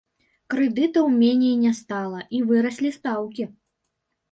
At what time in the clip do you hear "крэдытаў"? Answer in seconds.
0.53-1.05